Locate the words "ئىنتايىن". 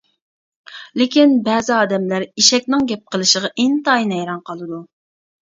3.67-4.17